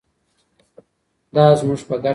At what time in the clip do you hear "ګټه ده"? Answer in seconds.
2.03-2.09